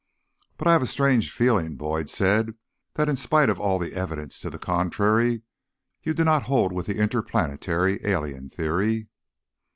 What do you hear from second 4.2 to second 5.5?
to the contrary,